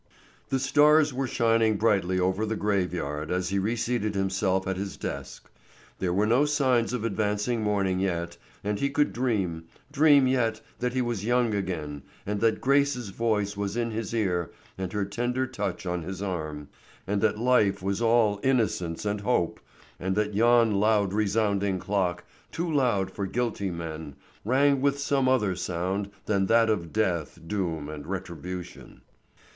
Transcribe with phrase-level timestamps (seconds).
[0.49, 5.47] The stars were shining brightly over the graveyard as he reseated himself at his desk.
[5.99, 10.93] There were no signs of advancing morning yet, and he could dream, dream yet that
[10.93, 15.45] he was young again and that Grace's voice was in his ear and her tender
[15.45, 16.69] touch on his arm,
[17.05, 19.59] and that life was all innocence and hope,
[19.99, 25.55] and that yon loud resounding clock, too loud for guilty men, rang with some other
[25.55, 29.01] sound than that of death, doom, and retribution.